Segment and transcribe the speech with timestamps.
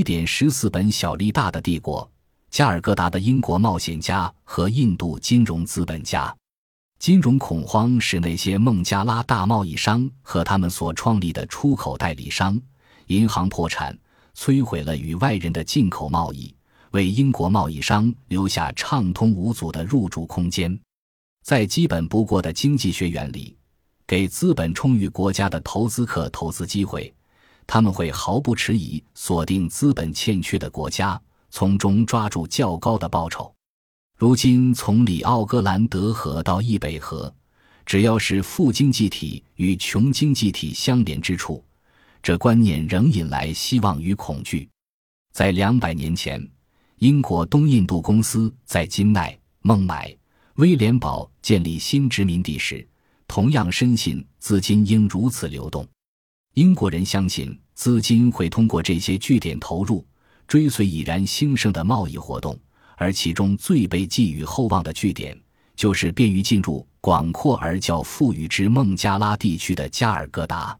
[0.00, 2.10] 一点十四本小利大的帝国，
[2.48, 6.34] 加尔各答的英国冒险家和印度金融资本家。
[6.98, 12.58] 金融恐慌使那些孟加拉大贸易商和他们所创立的出口代理商、
[13.08, 13.94] 银行破产，
[14.34, 16.54] 摧毁了与外人的进口贸易，
[16.92, 20.80] 为英国贸易商留下畅通无阻的入驻空间。
[21.44, 23.54] 在基本不过的经济学原理，
[24.06, 27.12] 给资本充裕国家的投资客投资机会，
[27.72, 33.54] 他们会毫不迟疑锁定资本欠缺的国家，从中抓住较高的报酬。
[34.18, 37.32] 如今，从里奥格兰德河到易北河，
[37.86, 41.64] 只要是富经济体与穷经济体相连之处，
[42.20, 44.68] 这观念仍引来希望与恐惧。
[45.32, 46.44] 在两百年前，
[46.96, 50.12] 英国东印度公司在金奈、孟买、
[50.56, 52.84] 威廉堡建立新殖民地时，
[53.28, 55.86] 同样深信资金应如此流动。
[56.54, 60.04] 英国人相信，资金会通过这些据点投入，
[60.48, 62.58] 追随已然兴盛的贸易活动。
[62.96, 65.38] 而其中最被寄予厚望的据点，
[65.76, 70.76] 就是便于进入广阔而较富裕之孟加拉地区的加尔各答。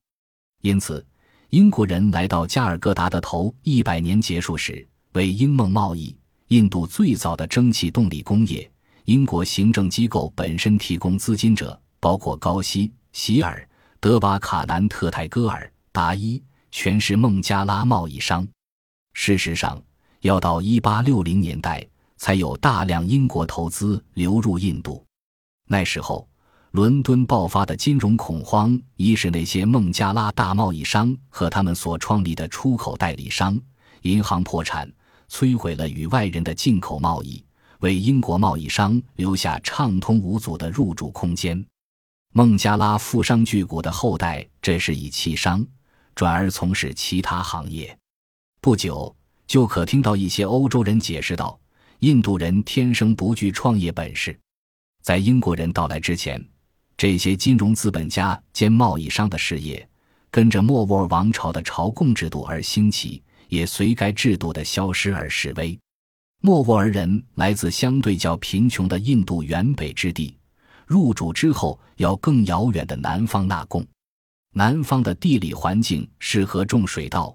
[0.60, 1.06] 因此，
[1.50, 6.14] 英国人来到加尔各答的头一百年结束时，为英孟贸易、
[6.48, 8.70] 印度最早的蒸汽动力工业、
[9.04, 13.66] 英国行政机构本身提供资金者，包括高希、希尔、
[14.02, 18.48] 德瓦卡南特泰戈尔、达伊，全是孟加拉贸易商。
[19.12, 19.78] 事实上，
[20.22, 21.86] 要到一八六零年代。
[22.16, 25.02] 才有大量英国投资流入印度。
[25.66, 26.28] 那时候，
[26.72, 33.58] 伦敦爆发的金融恐慌，一是那些孟加拉大贸易商和他们所创立的出口代理商、
[34.02, 34.86] 银行破产，
[35.30, 37.42] 摧毁了与外人的进口贸易，
[37.78, 41.64] 为英国贸易商留下畅通无阻的入驻空间。
[42.32, 45.66] 孟加拉富商巨贾的后代，这是以弃商，
[46.14, 47.96] 转而从事其他行业。
[48.60, 49.14] 不久，
[49.48, 51.58] 就可听到一些欧洲人解释道。
[51.98, 54.38] 印度人天生不具创业本事，
[55.02, 56.42] 在英国人到来之前，
[56.96, 59.86] 这些金融资本家兼贸易商的事业，
[60.30, 65.76] 跟着莫卧儿王朝的朝贡制度而兴起，也随该制度的消失而式微。
[66.40, 70.34] 莫卧儿人来自相对较贫穷的印度原北之地，
[70.90, 73.86] 入主之后要更遥远的南方纳贡。
[74.54, 77.32] 南方的地理环境适合种水稻，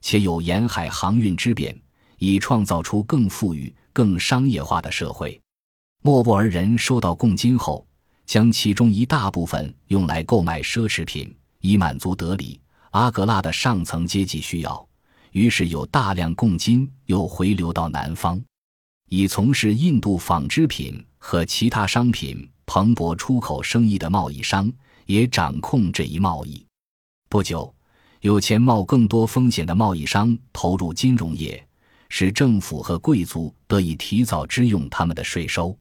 [0.00, 1.78] 且有沿海航运之便，
[2.16, 3.70] 以创造出更富裕。
[3.92, 5.40] 更商业化的社会，
[6.02, 7.86] 莫卧儿人收到贡金后，
[8.26, 12.60] 将其中一大部分用来购买奢侈品，以满足德里、
[12.90, 14.88] 阿格拉的上层阶级需要。
[15.30, 18.42] 于是有大量贡金又回流到南方，
[19.10, 24.72] 以从事印度纺织品和其他商品蓬勃出口生意的贸易商
[25.06, 26.64] 也掌控这一贸易。
[27.28, 27.74] 不久，
[28.20, 31.66] 有钱冒更多风险的贸易商投入金融业。
[32.10, 35.76] 使政府和贵族得以提早支用他们的税收。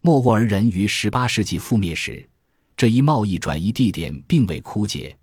[0.00, 2.26] 莫卧儿人于十八世纪覆灭时，
[2.74, 5.14] 这一贸易转移地点并未枯竭。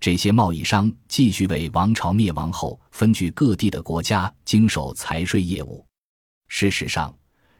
[0.00, 5.86] 这些贸易商继续为王朝灭亡后分居各地的国家经手财税业务。
[6.48, 7.14] 事实上，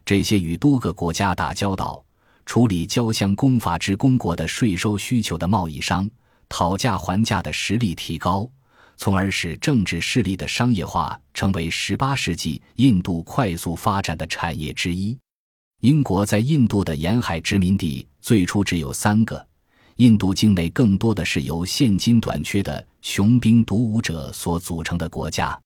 [0.04, 2.04] 这些与多个国家打交道、
[2.50, 6.10] 处理交相公法之公国的税收需求的贸易商，
[6.48, 8.50] 讨价还价的实力提高。
[8.96, 15.16] 从而使政治势力的商业化成为十八世纪印度快速发展的产业之一。
[15.82, 19.46] 英国在印度的沿海殖民地最初只有三个，
[19.98, 25.56] 印度境内更多的是由现金短缺的穷兵黩武者所组成的国家，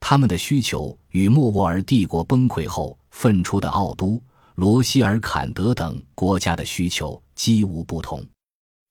[0.00, 4.18] 他们的需求与莫卧儿帝国崩溃后分出的奥都、
[4.56, 8.24] 罗希尔坎德等国家的需求几无不同。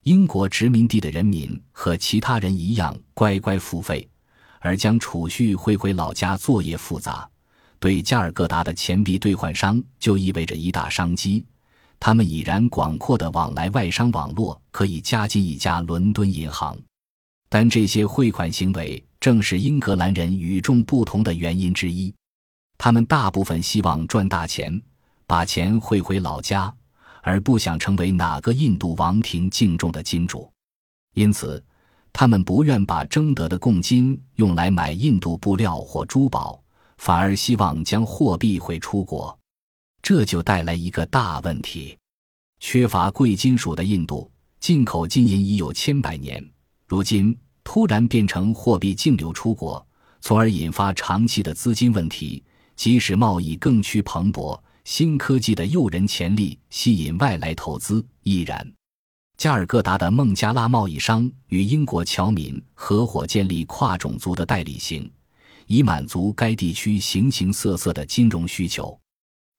[0.04, 4.06] 英国殖民地的人民和其他人一样乖乖付费，
[4.60, 7.30] 而将储蓄汇回老家作业复杂。
[7.80, 11.46] 对加尔各答的钱币兑换商就意味着一大商机。
[11.98, 16.78] 他们已然广阔的往来外商网络可以加进一家伦敦银行。
[17.48, 22.14] 但这些汇款行为正是英格兰人与众不同的原因之一。
[22.78, 24.82] 他们大部分希望赚大钱，
[25.34, 26.72] 把钱汇回老家。
[27.24, 30.48] 而不想成为哪个印度王庭敬重的金主，
[31.16, 31.64] 因此，
[32.12, 36.62] 他们不愿把征得的贡金用来买印度布料或珠宝，
[36.98, 39.36] 反而希望将货币汇出国。
[40.04, 41.98] 这就带来一个大问题：
[42.60, 46.48] 缺乏贵金属的印度进口金银已有千百年，
[46.86, 49.84] 如今突然变成货币净流出国，
[50.22, 52.44] 从而引发长期的资金问题，
[52.76, 54.62] 即使贸易更趋蓬勃。
[54.84, 58.72] 新科技的诱人潜力吸引外来投资亦然。
[59.38, 65.10] 加尔各答的孟加拉贸易商与英国侨民合伙建立跨种族的代理行，
[65.68, 68.98] 以满足该地区形形色色的金融需求。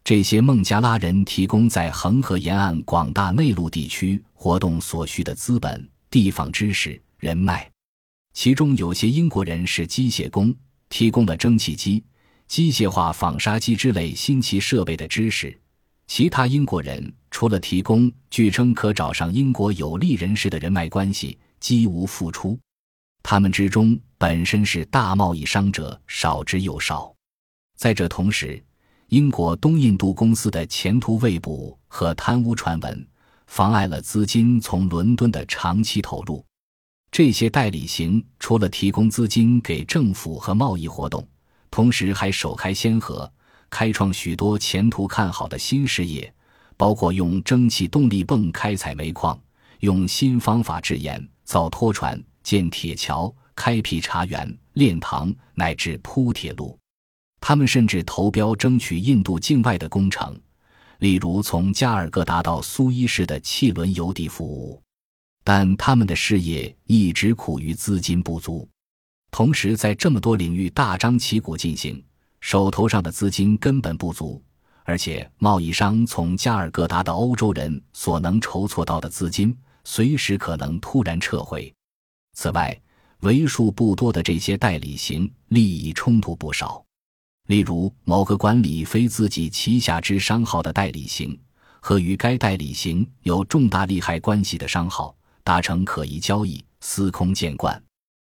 [0.05, 7.69] 这些孟加拉人提供在恒河沿岸广大内陆地区活动所需的资本、地方知识、人脉。
[8.35, 10.55] 其中有些英国人是机械工，
[10.89, 12.05] 提供了蒸汽机、
[12.47, 15.59] 机械化纺纱机之类新奇设备的知识。
[16.07, 22.59] 其他英国人除了提供据称可找上英国有利人士的人脉关系，几无付出。
[23.23, 27.11] 他们之中本身是大贸易商者少之又少。
[27.77, 28.63] 在这同时，
[29.09, 33.09] 英国东印度公司的前途未卜和贪污传闻，
[33.47, 36.45] 妨碍了资金从伦敦的长期投入。
[37.11, 41.27] 这些代理行除了提供资金给政府和贸易活动，
[41.75, 43.29] 同时还首开先河。
[43.69, 46.33] 开创许多前途看好的新事业，
[46.77, 49.37] 包括用蒸汽动力泵开采煤矿、
[49.81, 56.79] 用新方法制盐、造拖船、建铁桥、开辟茶园、炼糖，乃至铺铁路。
[57.41, 60.41] 他们甚至投标争取印度境外的工程，
[61.01, 64.81] 例如从加尔各答到苏伊士的汽轮邮递服务。
[65.43, 68.69] 但他们的事业一直苦于资金不足，
[69.35, 72.01] 同时在这么多领域大张旗鼓进行。
[72.41, 74.41] 手头上的资金根本不足，
[74.85, 79.53] 而且贸易商从加尔各答的欧洲人所能筹措到的资金，
[79.83, 81.75] 随时可能突然撤回。
[82.35, 82.81] 此外，
[83.23, 86.85] 为数不多的这些代理行利益冲突不少，
[87.49, 91.37] 例如某个管理非自己旗下之商号的代理行，
[91.81, 97.83] 和与该代理行有重大利害关系的商号达成可疑交易，司空见惯。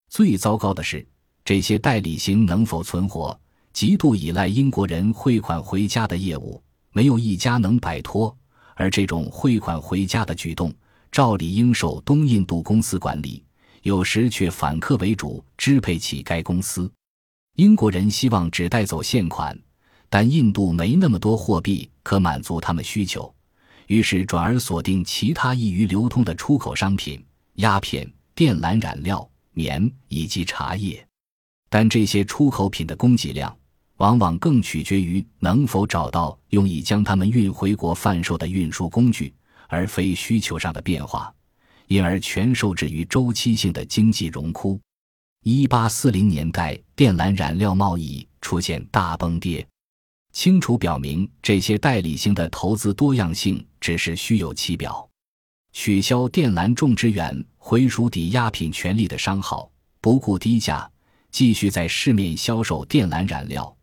[0.08, 1.06] 最糟糕的是，
[1.44, 3.38] 这些代理行能否存活？
[3.73, 6.62] 极度依赖英国人汇款回家的业务，
[6.93, 8.35] 没有一家能摆脱。
[8.75, 10.73] 而这种汇款回家的举动，
[11.12, 13.44] 照理应受东印度公司管理，
[13.82, 16.91] 有时却反客为主，支配起该公司。
[17.56, 19.58] 英国人希望只带走现款，
[20.08, 23.35] 但印度没那么多货币可满足他们需求，
[23.87, 27.23] 于是转而锁定其他易于流通的出口商品：
[27.55, 29.26] 鸦片、靛蓝染料、
[29.56, 31.05] 棉以及茶叶。
[31.69, 33.53] 但这些出口品的供给量。
[33.99, 39.35] 往往更取决于能否找到用以将它们运回国贩售的运输工具，
[39.69, 41.32] 而非需求上的变化，
[41.87, 44.79] 因而全受制于周期性的经济荣枯。
[45.44, 49.67] 一八四零年代，靛蓝染料贸易出现大崩跌，
[50.31, 55.08] 清楚表明这些代理性的投资多样性只是虚有其表。
[55.78, 59.70] 取消靛蓝种植园回属抵押品权利的商号，
[60.00, 60.90] 不顾低价
[61.31, 63.76] 继续在市面销售靛蓝染料。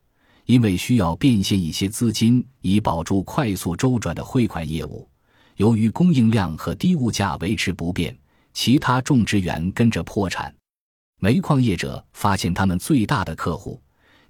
[0.45, 5.07] 因为需要变现一些资金以保住快速周转的汇款业务，
[5.57, 8.17] 由于供应量和低物价维持不变，
[8.53, 10.53] 其他种植园跟着破产。
[11.19, 13.79] 煤矿业者发现他们最大的客户，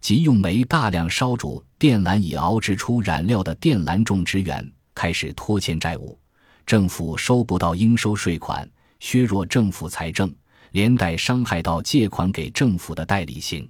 [0.02, 6.20] 即用煤大量烧煮靛蓝以熬制出染料的靛蓝种植园，开始拖欠债务，
[6.66, 8.70] 政府收不到应收税款，
[9.00, 10.34] 削弱政府财政，
[10.72, 13.70] 连带伤害到借款给政府的代理性。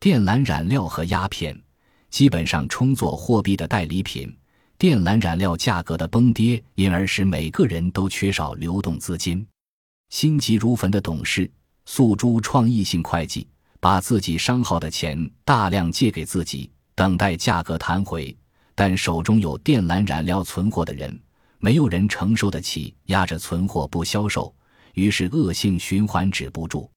[0.00, 1.60] 靛蓝染料和鸦片。
[2.08, 4.34] 基本上充作货币的代理品，
[4.78, 9.46] 靛蓝染料价格的崩跌，因而使每个人都缺少流动资金。
[10.08, 11.50] 心急如焚的董事
[11.84, 13.46] 诉诸创意性会计，
[13.80, 18.34] 把自己商号的钱大量借给自己，等待价格弹回。
[18.74, 21.18] 但手中有靛蓝染料存货的人，
[21.58, 24.54] 没有人承受得起压着存货不销售，
[24.94, 26.90] 于是恶性循环止不住。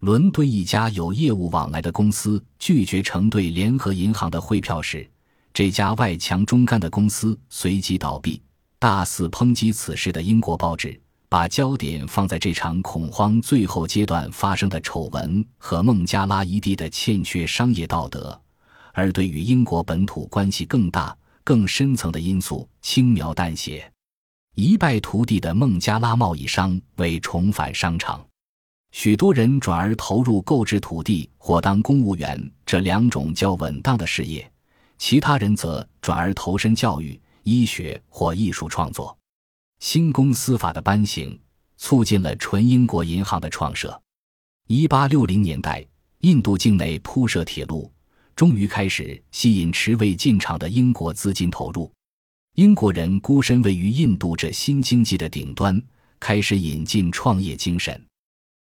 [0.00, 5.08] 伦敦一家有业务往来的公司拒绝承兑联合银行的汇票时，
[5.54, 8.42] 这家外强中干的公司随即倒闭。
[8.80, 18.36] 大肆抨击此事的英国报纸，把焦点放在这场恐慌最后阶段发生的丑闻和孟加拉一地的欠缺商业道德，
[18.92, 23.91] 而对于英国本土关系更大、更深层的因素轻描淡写。
[24.54, 28.24] 一败涂地的孟加拉贸易商为重返商场。
[28.90, 34.50] 许多人转而投入购置土地或当公务员这两种较稳当的事业，
[34.98, 39.16] 其他人则转而投身教育、医学或艺术创作。
[39.80, 41.40] 新公司法的颁行，
[41.78, 43.98] 促进了纯英国银行的创设。
[44.68, 45.84] 一八六零年代，
[46.18, 47.90] 印度境内铺设铁路，
[48.36, 51.90] 终于开始吸引迟未进场的英国资金投入。
[52.56, 55.82] 英国人孤身位于印度这新经济的顶端，
[56.20, 57.98] 开始引进创业精神。